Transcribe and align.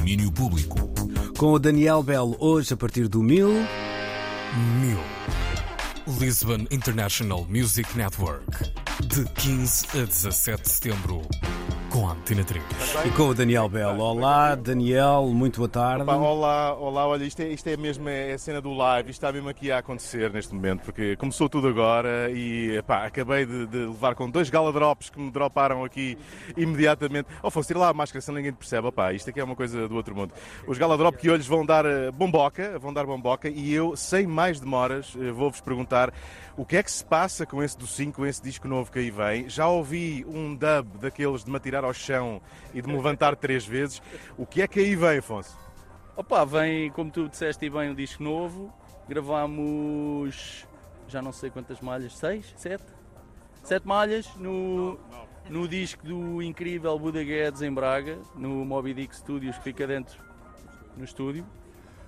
domínio 0.00 0.32
público. 0.32 0.76
Com 1.36 1.52
o 1.52 1.58
Daniel 1.58 2.02
Bell, 2.02 2.34
hoje 2.38 2.72
a 2.72 2.76
partir 2.76 3.06
do 3.06 3.22
1000. 3.22 3.48
Mil. 4.80 4.98
Lisbon 6.18 6.66
International 6.70 7.46
Music 7.46 7.96
Network. 7.96 8.72
De 9.04 9.24
15 9.26 9.86
a 10.00 10.04
17 10.06 10.62
de 10.62 10.68
setembro. 10.70 11.20
Com 11.90 12.06
a 12.06 12.12
Antena 12.12 12.44
3. 12.44 12.62
E 13.04 13.10
com 13.10 13.24
o 13.24 13.34
Daniel 13.34 13.68
Bell. 13.68 13.98
Olá, 13.98 14.54
Daniel, 14.54 15.26
muito 15.34 15.56
boa 15.56 15.68
tarde. 15.68 16.02
Opa, 16.04 16.14
olá, 16.14 16.72
olá, 16.74 17.08
olha, 17.08 17.24
isto 17.24 17.40
é, 17.42 17.48
isto 17.48 17.66
é 17.66 17.76
mesmo 17.76 18.08
é 18.08 18.32
a 18.32 18.38
cena 18.38 18.60
do 18.60 18.72
live, 18.72 19.10
isto 19.10 19.18
está 19.18 19.32
mesmo 19.32 19.48
aqui 19.48 19.72
a 19.72 19.78
acontecer 19.78 20.32
neste 20.32 20.54
momento, 20.54 20.82
porque 20.84 21.16
começou 21.16 21.48
tudo 21.48 21.66
agora 21.66 22.30
e 22.30 22.76
epá, 22.76 23.04
acabei 23.04 23.44
de, 23.44 23.66
de 23.66 23.78
levar 23.78 24.14
com 24.14 24.30
dois 24.30 24.48
gala 24.48 24.72
drops 24.72 25.10
que 25.10 25.18
me 25.18 25.32
droparam 25.32 25.84
aqui 25.84 26.16
imediatamente. 26.56 27.26
Oh, 27.42 27.50
fosse 27.50 27.72
ir 27.72 27.76
lá 27.76 27.88
a 27.88 27.92
máscara, 27.92 28.20
se 28.20 28.30
ninguém 28.30 28.52
te 28.52 28.58
percebe, 28.58 28.86
opá, 28.86 29.12
isto 29.12 29.28
aqui 29.28 29.40
é 29.40 29.44
uma 29.44 29.56
coisa 29.56 29.88
do 29.88 29.96
outro 29.96 30.14
mundo. 30.14 30.32
Os 30.68 30.78
gala 30.78 30.96
drop 30.96 31.18
que 31.18 31.28
hoje 31.28 31.48
vão 31.48 31.66
dar 31.66 31.84
eh, 31.84 32.12
bomboca, 32.12 32.78
vão 32.78 32.92
dar 32.92 33.04
bomboca 33.04 33.48
e 33.48 33.74
eu, 33.74 33.96
sem 33.96 34.28
mais 34.28 34.60
demoras, 34.60 35.12
eh, 35.20 35.32
vou-vos 35.32 35.60
perguntar 35.60 36.12
o 36.56 36.64
que 36.64 36.76
é 36.76 36.82
que 36.82 36.92
se 36.92 37.04
passa 37.04 37.46
com 37.46 37.62
esse 37.62 37.76
docinho, 37.76 38.12
com 38.12 38.26
esse 38.26 38.42
disco 38.42 38.68
novo 38.68 38.92
que 38.92 38.98
aí 38.98 39.10
vem. 39.10 39.48
Já 39.48 39.66
ouvi 39.66 40.24
um 40.28 40.54
dub 40.54 40.98
daqueles 41.00 41.42
de 41.42 41.50
me 41.50 41.56
atirar 41.56 41.79
ao 41.84 41.92
chão 41.92 42.40
e 42.74 42.80
de 42.80 42.88
me 42.88 42.94
levantar 42.94 43.36
três 43.36 43.64
vezes. 43.64 44.02
O 44.36 44.46
que 44.46 44.62
é 44.62 44.68
que 44.68 44.80
aí 44.80 44.94
vem, 44.94 45.18
Afonso? 45.18 45.56
Opa, 46.16 46.44
vem, 46.44 46.90
como 46.90 47.10
tu 47.10 47.28
disseste, 47.28 47.64
e 47.64 47.70
bem 47.70 47.90
um 47.90 47.94
disco 47.94 48.22
novo. 48.22 48.72
Gravámos 49.08 50.66
já 51.10 51.20
não 51.20 51.32
sei 51.32 51.50
quantas 51.50 51.80
malhas, 51.80 52.16
seis, 52.16 52.54
sete? 52.56 52.84
Sete 53.64 53.86
malhas 53.86 54.32
no, 54.36 54.98
no 55.48 55.66
disco 55.66 56.06
do 56.06 56.40
incrível 56.40 56.98
Buda 56.98 57.22
Guedes 57.22 57.62
em 57.62 57.72
Braga, 57.72 58.18
no 58.36 58.64
Moby 58.64 58.94
Dick 58.94 59.14
Studios 59.16 59.58
que 59.58 59.64
fica 59.64 59.86
dentro 59.86 60.22
no 60.96 61.04
estúdio. 61.04 61.44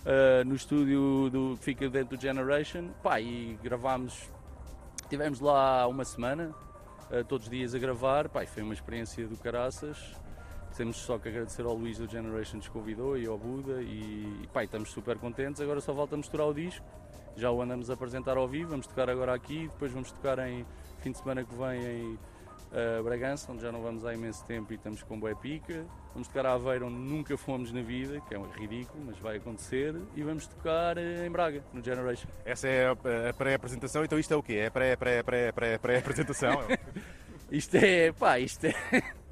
Uh, 0.00 0.44
no 0.46 0.54
estúdio 0.54 1.28
do, 1.30 1.56
fica 1.60 1.88
dentro 1.90 2.16
do 2.16 2.20
Generation. 2.20 2.88
Pá, 3.02 3.20
e 3.20 3.58
gravámos, 3.62 4.30
tivemos 5.10 5.40
lá 5.40 5.86
uma 5.86 6.04
semana, 6.04 6.54
todos 7.28 7.46
os 7.46 7.50
dias 7.50 7.74
a 7.74 7.78
gravar. 7.78 8.30
E 8.42 8.46
foi 8.46 8.62
uma 8.62 8.74
experiência 8.74 9.26
do 9.26 9.36
caraças. 9.36 9.98
Temos 10.76 10.96
só 10.96 11.18
que 11.18 11.28
agradecer 11.28 11.62
ao 11.62 11.74
Luís 11.74 11.96
do 11.96 12.06
Generation 12.06 12.60
que 12.60 12.68
convidou 12.68 13.16
e 13.16 13.26
ao 13.26 13.38
Buda 13.38 13.80
e, 13.80 14.46
e 14.54 14.62
estamos 14.62 14.90
super 14.90 15.16
contentes. 15.16 15.60
Agora 15.60 15.80
só 15.80 15.94
falta 15.94 16.16
misturar 16.16 16.46
o 16.46 16.52
disco. 16.52 16.84
Já 17.36 17.50
o 17.50 17.62
andamos 17.62 17.90
a 17.90 17.94
apresentar 17.94 18.36
ao 18.36 18.48
vivo, 18.48 18.70
vamos 18.70 18.86
tocar 18.86 19.10
agora 19.10 19.34
aqui, 19.34 19.68
depois 19.68 19.92
vamos 19.92 20.10
tocar 20.10 20.38
em 20.38 20.64
fim 21.00 21.12
de 21.12 21.18
semana 21.18 21.44
que 21.44 21.54
vem 21.54 21.84
em 21.84 22.18
uh, 22.72 23.02
Bragança, 23.02 23.50
onde 23.52 23.62
já 23.62 23.70
não 23.72 23.82
vamos 23.82 24.04
há 24.04 24.14
imenso 24.14 24.44
tempo 24.44 24.72
e 24.72 24.76
estamos 24.76 25.02
com 25.02 25.18
boa 25.18 25.34
pica. 25.34 25.84
Vamos 26.12 26.28
tocar 26.28 26.46
a 26.46 26.52
Aveiro, 26.54 26.86
onde 26.86 26.96
nunca 26.96 27.36
fomos 27.36 27.72
na 27.72 27.82
vida, 27.82 28.20
que 28.22 28.34
é 28.34 28.38
um 28.38 28.48
ridículo, 28.50 29.04
mas 29.06 29.18
vai 29.18 29.36
acontecer. 29.36 29.94
E 30.14 30.22
vamos 30.22 30.46
tocar 30.46 30.96
uh, 30.96 31.24
em 31.26 31.30
Braga, 31.30 31.62
no 31.72 31.82
Generation. 31.84 32.28
Essa 32.44 32.68
é 32.68 32.86
a, 32.86 32.92
a 33.30 33.32
pré-apresentação, 33.32 34.04
então 34.04 34.18
isto 34.18 34.32
é 34.32 34.36
o 34.36 34.42
quê? 34.42 34.54
É 34.54 34.70
pré, 34.70 34.96
pré, 34.96 35.22
pré, 35.22 35.52
pré, 35.52 35.78
pré-apresentação? 35.78 36.60
isto 37.50 37.74
é, 37.76 38.12
pá, 38.12 38.38
isto 38.38 38.66
é. 38.66 38.74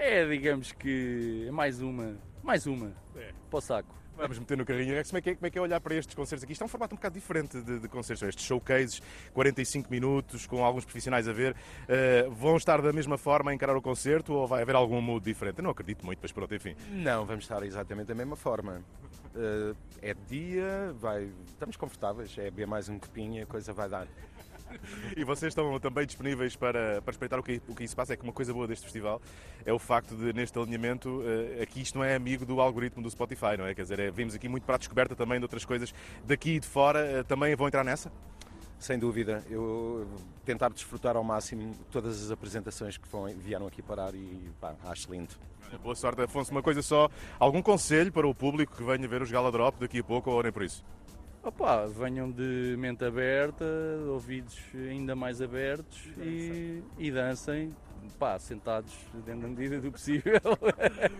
É, 0.00 0.24
digamos 0.24 0.70
que 0.70 1.46
é 1.48 1.50
mais 1.50 1.82
uma, 1.82 2.16
mais 2.40 2.68
uma, 2.68 2.92
É. 3.16 3.32
para 3.50 3.58
o 3.58 3.60
saco. 3.60 3.92
Vamos 4.18 4.38
meter 4.38 4.58
no 4.58 4.64
carrinho. 4.64 4.94
Como 5.04 5.18
é, 5.18 5.20
que 5.20 5.30
é, 5.30 5.34
como 5.36 5.46
é 5.46 5.50
que 5.50 5.58
é 5.58 5.60
olhar 5.60 5.80
para 5.80 5.94
estes 5.94 6.14
concertos 6.14 6.42
aqui? 6.42 6.52
Isto 6.52 6.62
é 6.62 6.64
um 6.64 6.68
formato 6.68 6.94
um 6.94 6.96
bocado 6.96 7.14
diferente 7.14 7.60
de, 7.60 7.78
de 7.78 7.88
concertos. 7.88 8.28
Estes 8.28 8.44
showcases, 8.44 9.00
45 9.32 9.88
minutos, 9.90 10.46
com 10.46 10.64
alguns 10.64 10.84
profissionais 10.84 11.28
a 11.28 11.32
ver. 11.32 11.54
Uh, 11.54 12.30
vão 12.32 12.56
estar 12.56 12.82
da 12.82 12.92
mesma 12.92 13.16
forma 13.16 13.50
a 13.52 13.54
encarar 13.54 13.76
o 13.76 13.82
concerto 13.82 14.32
ou 14.32 14.46
vai 14.46 14.62
haver 14.62 14.74
algum 14.74 15.00
mood 15.00 15.24
diferente? 15.24 15.58
Eu 15.58 15.64
não 15.64 15.70
acredito 15.70 16.04
muito, 16.04 16.18
mas 16.20 16.32
pronto, 16.32 16.52
enfim. 16.54 16.74
Não, 16.90 17.24
vamos 17.24 17.44
estar 17.44 17.62
exatamente 17.62 18.08
da 18.08 18.14
mesma 18.14 18.36
forma. 18.36 18.82
Uh, 19.34 19.76
é 20.02 20.14
dia, 20.28 20.92
vai, 20.98 21.30
estamos 21.46 21.76
confortáveis, 21.76 22.36
é 22.38 22.44
beber 22.44 22.66
mais 22.66 22.88
um 22.88 22.98
copinho 22.98 23.42
a 23.42 23.46
coisa 23.46 23.72
vai 23.72 23.88
dar. 23.88 24.08
E 25.16 25.24
vocês 25.24 25.50
estão 25.50 25.78
também 25.80 26.06
disponíveis 26.06 26.56
para, 26.56 27.02
para 27.02 27.12
respeitar 27.12 27.38
o 27.38 27.42
que, 27.42 27.60
o 27.68 27.74
que 27.74 27.86
se 27.86 27.94
passa? 27.94 28.14
É 28.14 28.16
que 28.16 28.22
uma 28.22 28.32
coisa 28.32 28.52
boa 28.52 28.66
deste 28.66 28.84
festival 28.84 29.20
é 29.64 29.72
o 29.72 29.78
facto 29.78 30.14
de, 30.16 30.32
neste 30.32 30.58
alinhamento, 30.58 31.08
uh, 31.08 31.62
aqui 31.62 31.80
isto 31.80 31.98
não 31.98 32.04
é 32.04 32.14
amigo 32.14 32.44
do 32.46 32.60
algoritmo 32.60 33.02
do 33.02 33.10
Spotify, 33.10 33.56
não 33.58 33.66
é? 33.66 33.74
Quer 33.74 33.82
dizer, 33.82 34.00
é, 34.00 34.10
vimos 34.10 34.34
aqui 34.34 34.48
muito 34.48 34.64
para 34.64 34.76
a 34.76 34.78
descoberta 34.78 35.14
também 35.16 35.38
de 35.38 35.44
outras 35.44 35.64
coisas 35.64 35.92
daqui 36.24 36.56
e 36.56 36.60
de 36.60 36.66
fora. 36.66 37.20
Uh, 37.20 37.24
também 37.24 37.54
vão 37.54 37.66
entrar 37.66 37.84
nessa? 37.84 38.10
Sem 38.78 38.98
dúvida, 38.98 39.44
eu 39.50 40.06
tentar 40.44 40.68
desfrutar 40.68 41.16
ao 41.16 41.24
máximo 41.24 41.74
todas 41.90 42.22
as 42.22 42.30
apresentações 42.30 42.96
que 42.96 43.08
foram, 43.08 43.34
vieram 43.36 43.66
aqui 43.66 43.82
parar 43.82 44.14
e 44.14 44.50
pá, 44.60 44.74
acho 44.84 45.10
lindo. 45.10 45.34
Boa 45.82 45.94
sorte, 45.94 46.22
Afonso. 46.22 46.52
Uma 46.52 46.62
coisa 46.62 46.80
só, 46.80 47.10
algum 47.38 47.60
conselho 47.60 48.12
para 48.12 48.26
o 48.26 48.34
público 48.34 48.76
que 48.76 48.82
venha 48.82 49.06
ver 49.06 49.20
os 49.20 49.30
Gala 49.30 49.50
Drop 49.50 49.78
daqui 49.80 49.98
a 49.98 50.04
pouco 50.04 50.30
ou 50.30 50.42
nem 50.42 50.52
por 50.52 50.62
isso? 50.62 50.84
Opa, 51.42 51.86
venham 51.86 52.30
de 52.30 52.76
mente 52.78 53.04
aberta, 53.04 53.64
ouvidos 54.08 54.58
ainda 54.74 55.14
mais 55.14 55.40
abertos 55.40 56.08
e, 56.18 56.82
e 56.98 57.10
dancem, 57.10 57.74
pá, 58.18 58.38
sentados 58.38 58.92
dentro 59.24 59.42
da 59.42 59.48
medida 59.48 59.80
do 59.80 59.92
possível. 59.92 60.40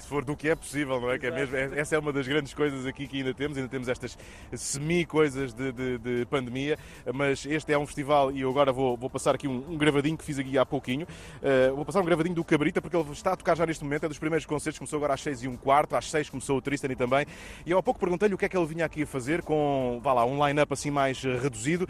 Se 0.00 0.08
for 0.08 0.24
do 0.24 0.36
que 0.36 0.48
é 0.48 0.54
possível, 0.54 1.00
não 1.00 1.10
é? 1.10 1.18
Que 1.18 1.26
é 1.26 1.30
mesmo, 1.30 1.56
é- 1.56 1.78
essa 1.78 1.94
é 1.94 1.98
uma 1.98 2.12
das 2.12 2.26
grandes 2.26 2.52
coisas 2.54 2.84
aqui 2.86 3.06
que 3.06 3.18
ainda 3.18 3.32
temos, 3.34 3.56
ainda 3.56 3.68
temos 3.68 3.88
estas 3.88 4.16
semi-coisas 4.52 5.52
de, 5.52 5.72
de- 5.72 5.98
de 5.98 6.26
pandemia, 6.26 6.78
mas 7.12 7.44
este 7.46 7.72
é 7.72 7.78
um 7.78 7.86
festival 7.86 8.30
e 8.32 8.40
eu 8.40 8.50
agora 8.50 8.72
vou, 8.72 8.96
vou 8.96 9.10
passar 9.10 9.34
aqui 9.34 9.48
um, 9.48 9.72
um 9.72 9.76
gravadinho 9.78 10.16
que 10.16 10.24
fiz 10.24 10.38
aqui 10.38 10.56
há 10.58 10.64
pouquinho. 10.66 11.06
Uh, 11.42 11.74
vou 11.74 11.84
passar 11.84 12.00
um 12.00 12.04
gravadinho 12.04 12.34
do 12.34 12.44
Cabrita, 12.44 12.80
porque 12.80 12.96
ele 12.96 13.10
está 13.12 13.32
a 13.32 13.36
tocar 13.36 13.56
já 13.56 13.66
neste 13.66 13.82
momento, 13.84 14.04
é 14.04 14.08
dos 14.08 14.18
primeiros 14.18 14.46
concertos, 14.46 14.78
começou 14.78 14.96
agora 14.96 15.14
às 15.14 15.22
6 15.22 15.42
e 15.44 15.48
um 15.48 15.56
quarto, 15.56 15.96
às 15.96 16.10
6 16.10 16.30
começou 16.30 16.56
o 16.58 16.62
Tristany 16.62 16.96
também, 16.96 17.26
e 17.64 17.70
eu 17.70 17.78
há 17.78 17.82
pouco 17.82 17.98
perguntei-lhe 18.00 18.34
o 18.34 18.38
que 18.38 18.44
é 18.44 18.48
que 18.48 18.56
ele 18.56 18.66
vinha 18.66 18.84
aqui 18.84 19.02
a 19.02 19.06
fazer 19.06 19.42
com, 19.42 20.00
vá 20.02 20.12
lá, 20.12 20.24
um 20.24 20.46
line-up 20.46 20.72
assim 20.72 20.90
mais 20.90 21.22
reduzido. 21.22 21.88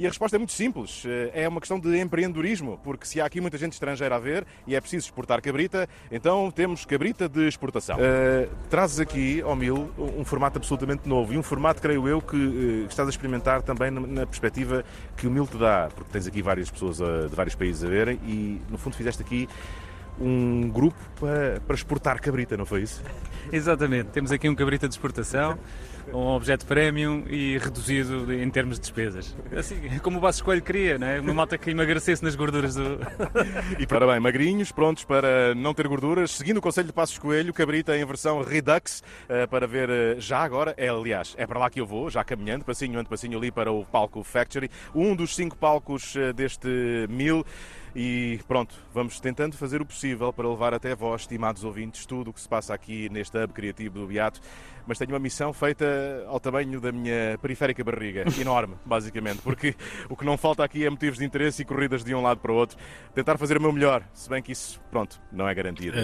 E 0.00 0.06
a 0.06 0.08
resposta 0.08 0.34
é 0.34 0.38
muito 0.38 0.54
simples. 0.54 1.02
É 1.34 1.46
uma 1.46 1.60
questão 1.60 1.78
de 1.78 1.98
empreendedorismo, 1.98 2.80
porque 2.82 3.06
se 3.06 3.20
há 3.20 3.26
aqui 3.26 3.38
muita 3.38 3.58
gente 3.58 3.74
estrangeira 3.74 4.16
a 4.16 4.18
ver 4.18 4.46
e 4.66 4.74
é 4.74 4.80
preciso 4.80 5.04
exportar 5.04 5.42
cabrita, 5.42 5.86
então 6.10 6.50
temos 6.50 6.86
cabrita 6.86 7.28
de 7.28 7.46
exportação. 7.46 7.98
Uh, 7.98 8.48
trazes 8.70 8.98
aqui, 8.98 9.42
ao 9.42 9.54
Mil, 9.54 9.90
um 9.98 10.24
formato 10.24 10.56
absolutamente 10.56 11.06
novo 11.06 11.34
e 11.34 11.36
um 11.36 11.42
formato, 11.42 11.82
creio 11.82 12.08
eu, 12.08 12.22
que, 12.22 12.34
uh, 12.34 12.86
estás 12.86 13.06
a 13.08 13.10
experimentar 13.10 13.60
também 13.60 13.90
na, 13.90 14.24
perspectiva 14.24 14.86
que 15.18 15.26
o 15.26 15.30
Mil 15.30 15.46
te 15.46 15.58
dá, 15.58 15.90
porque 15.94 16.10
tens 16.10 16.26
aqui 16.26 16.40
várias 16.40 16.70
pessoas 16.70 16.98
uh, 16.98 17.28
de 17.28 17.36
vários 17.36 17.54
países 17.54 17.84
a 17.84 17.88
verem 17.88 18.18
e, 18.24 18.58
no 18.70 18.78
fundo, 18.78 18.96
fizeste 18.96 19.20
aqui 19.20 19.46
um 20.20 20.68
grupo 20.68 20.98
para, 21.18 21.60
para 21.60 21.74
exportar 21.74 22.20
cabrita, 22.20 22.56
não 22.56 22.66
foi 22.66 22.82
isso? 22.82 23.02
Exatamente, 23.52 24.10
temos 24.10 24.30
aqui 24.30 24.48
um 24.48 24.54
cabrita 24.54 24.86
de 24.86 24.94
exportação, 24.94 25.58
um 26.12 26.28
objeto 26.28 26.66
premium 26.66 27.24
e 27.28 27.58
reduzido 27.58 28.32
em 28.32 28.48
termos 28.50 28.76
de 28.76 28.82
despesas. 28.82 29.36
Assim, 29.56 29.98
como 30.02 30.18
o 30.18 30.20
Basso 30.20 30.38
Escolho 30.38 30.62
queria, 30.62 30.98
não 30.98 31.06
é? 31.06 31.20
Uma 31.20 31.34
malta 31.34 31.56
que 31.56 31.70
emagrecesse 31.70 32.22
nas 32.22 32.34
gorduras 32.34 32.74
do. 32.74 32.98
E 33.78 33.86
para 33.86 34.06
bem, 34.06 34.20
magrinhos, 34.20 34.72
prontos 34.72 35.04
para 35.04 35.54
não 35.54 35.72
ter 35.72 35.86
gorduras, 35.88 36.32
seguindo 36.32 36.58
o 36.58 36.60
conselho 36.60 36.86
de 36.88 36.92
Passos 36.92 37.18
Coelho, 37.18 37.52
cabrita 37.52 37.96
em 37.96 38.04
versão 38.04 38.42
Redux, 38.42 39.02
eh, 39.28 39.46
para 39.46 39.66
ver 39.66 39.88
eh, 39.88 40.16
já 40.18 40.38
agora, 40.38 40.74
é 40.76 40.88
aliás, 40.88 41.34
é 41.38 41.46
para 41.46 41.58
lá 41.58 41.70
que 41.70 41.80
eu 41.80 41.86
vou, 41.86 42.10
já 42.10 42.22
caminhando, 42.24 42.64
passinho 42.64 42.98
ante 42.98 43.08
passinho 43.08 43.38
ali 43.38 43.50
para 43.50 43.72
o 43.72 43.84
palco 43.84 44.22
Factory, 44.22 44.70
um 44.94 45.14
dos 45.14 45.34
cinco 45.34 45.56
palcos 45.56 46.14
eh, 46.16 46.32
deste 46.32 46.68
mil. 47.08 47.44
E 47.94 48.38
pronto, 48.46 48.74
vamos 48.94 49.18
tentando 49.20 49.56
fazer 49.56 49.80
o 49.82 49.86
possível 49.86 50.32
para 50.32 50.48
levar 50.48 50.72
até 50.74 50.94
vós, 50.94 51.22
estimados 51.22 51.64
ouvintes, 51.64 52.06
tudo 52.06 52.30
o 52.30 52.32
que 52.32 52.40
se 52.40 52.48
passa 52.48 52.72
aqui 52.74 53.08
neste 53.10 53.36
hub 53.36 53.52
criativo 53.52 53.98
do 54.00 54.06
Beato. 54.06 54.40
Mas 54.86 54.98
tenho 54.98 55.12
uma 55.12 55.18
missão 55.18 55.52
feita 55.52 55.84
ao 56.26 56.40
tamanho 56.40 56.80
da 56.80 56.90
minha 56.90 57.38
periférica 57.40 57.84
barriga, 57.84 58.24
enorme, 58.40 58.74
basicamente, 58.84 59.40
porque 59.42 59.74
o 60.08 60.16
que 60.16 60.24
não 60.24 60.36
falta 60.36 60.64
aqui 60.64 60.84
é 60.84 60.90
motivos 60.90 61.18
de 61.18 61.24
interesse 61.24 61.62
e 61.62 61.64
corridas 61.64 62.02
de 62.02 62.12
um 62.14 62.22
lado 62.22 62.40
para 62.40 62.50
o 62.50 62.54
outro. 62.56 62.76
Tentar 63.14 63.36
fazer 63.38 63.56
o 63.58 63.60
meu 63.60 63.72
melhor, 63.72 64.02
se 64.14 64.28
bem 64.28 64.42
que 64.42 64.50
isso, 64.52 64.80
pronto, 64.90 65.20
não 65.30 65.48
é 65.48 65.54
garantido. 65.54 65.96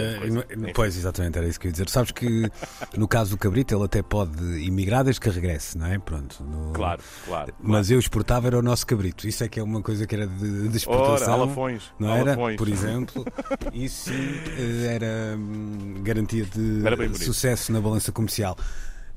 Não- 0.55 0.71
pois, 0.73 0.95
exatamente, 0.95 1.37
era 1.37 1.47
isso 1.47 1.59
que 1.59 1.67
eu 1.67 1.69
ia 1.69 1.73
dizer. 1.73 1.89
Sabes 1.89 2.11
que 2.11 2.49
no 2.95 3.07
caso 3.07 3.31
do 3.31 3.37
Cabrito 3.37 3.75
ele 3.75 3.83
até 3.83 4.01
pode 4.01 4.65
emigrar 4.65 5.03
desde 5.03 5.19
que 5.19 5.29
regresse, 5.29 5.77
não 5.77 5.87
é? 5.87 5.97
Pronto. 5.99 6.41
no- 6.43 6.71
Claro, 6.73 7.01
claro. 7.25 7.53
Mas 7.59 7.89
eu 7.91 7.99
exportava 7.99 8.47
era 8.47 8.57
o 8.59 8.61
nosso 8.61 8.85
Cabrito. 8.87 9.27
Isso 9.27 9.43
é 9.43 9.49
que 9.49 9.59
é 9.59 9.63
uma 9.63 9.81
coisa 9.81 10.05
que 10.07 10.15
era 10.15 10.27
de, 10.27 10.69
de 10.69 10.77
exportação. 10.77 11.33
Ora, 11.33 11.43
alafões. 11.43 11.76
Não 11.99 12.13
era? 12.15 12.35
Por 12.57 12.67
exemplo. 12.67 13.25
Isso 13.73 14.09
sim 14.09 14.39
eh, 14.57 14.95
era 14.95 15.37
hum, 15.37 15.95
garantia 16.01 16.45
de 16.45 16.85
Era 16.85 17.13
sucesso 17.15 17.71
na 17.71 17.79
balança 17.81 18.11
comercial. 18.11 18.57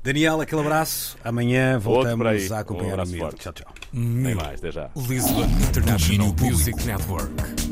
Daniel, 0.03 0.41
aquele 0.41 0.61
abraço. 0.61 1.15
Amanhã 1.23 1.77
voltamos 1.77 2.51
a 2.51 2.55
Um 2.55 2.59
acompanhar 2.59 2.99
o 2.99 3.07
Mil. 3.07 3.19
forte. 3.19 3.39
Tchau, 3.41 3.53
tchau. 3.53 3.73
Nem 3.93 4.33
mais, 4.33 4.59
até 4.59 4.71
já. 4.71 4.89
Lisbon 4.95 5.43
International 5.69 6.35
Music 6.39 6.83
Network. 6.85 7.70